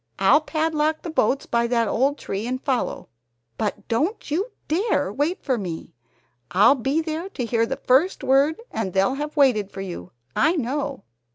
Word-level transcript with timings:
I'll 0.17 0.41
padlock 0.41 1.03
the 1.03 1.11
boats 1.11 1.45
by 1.45 1.67
that 1.67 1.87
old 1.87 2.17
tree 2.17 2.47
and 2.47 2.59
follow, 2.59 3.07
but 3.59 3.87
don't 3.87 4.31
you 4.31 4.49
dare 4.67 5.13
wait 5.13 5.43
for 5.43 5.59
me! 5.59 5.93
I'll 6.49 6.73
be 6.73 7.01
there 7.01 7.29
to 7.29 7.45
hear 7.45 7.67
the 7.67 7.77
first 7.77 8.23
word 8.23 8.59
and 8.71 8.93
they'll 8.93 9.13
have 9.13 9.37
waited 9.37 9.69
for 9.71 9.81
you, 9.81 10.11
I 10.35 10.55
know. 10.55 11.03